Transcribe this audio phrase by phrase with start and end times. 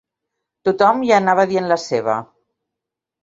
[0.69, 2.15] Tot-hom hi anava dient la seva